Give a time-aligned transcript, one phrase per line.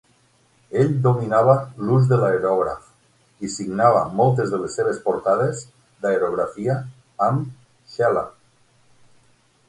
[0.83, 1.51] Ell dominava
[1.89, 2.87] l'ús de l'aerògraf
[3.47, 5.61] i signava moltes de les seves portades
[6.05, 6.79] d'aerografia
[7.27, 7.53] amb
[7.97, 8.25] "Xela".